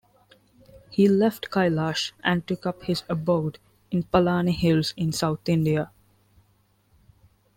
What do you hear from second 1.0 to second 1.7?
left